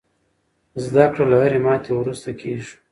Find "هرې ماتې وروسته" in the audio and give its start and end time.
1.43-2.29